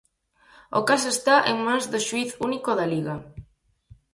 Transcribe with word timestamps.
O 0.79 0.81
caso 0.89 1.09
está 1.15 1.35
en 1.51 1.57
mans 1.65 1.85
do 1.91 1.99
xuíz 2.07 2.29
único 2.47 2.71
da 2.79 2.89
Liga. 2.93 3.15